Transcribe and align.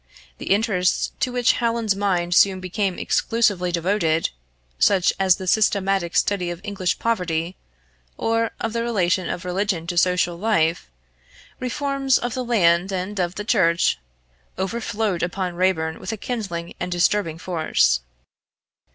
The 0.39 0.49
interests 0.51 1.11
to 1.19 1.31
which 1.31 1.51
Hallin's 1.59 1.95
mind 1.95 2.33
soon 2.33 2.59
became 2.59 2.97
exclusively 2.97 3.71
devoted 3.71 4.31
such 4.79 5.13
as 5.19 5.35
the 5.35 5.45
systematic 5.45 6.15
study 6.15 6.49
of 6.49 6.59
English 6.63 6.97
poverty, 6.97 7.55
or 8.17 8.49
of 8.59 8.73
the 8.73 8.81
relation 8.81 9.29
of 9.29 9.45
religion 9.45 9.85
to 9.85 9.99
social 9.99 10.37
life, 10.37 10.89
reforms 11.59 12.17
of 12.17 12.33
the 12.33 12.43
land 12.43 12.91
and 12.91 13.19
of 13.19 13.35
the 13.35 13.45
Church 13.45 13.99
overflowed 14.57 15.21
upon 15.21 15.53
Raeburn 15.53 15.99
with 15.99 16.11
a 16.11 16.17
kindling 16.17 16.73
and 16.79 16.91
disturbing 16.91 17.37
force. 17.37 17.99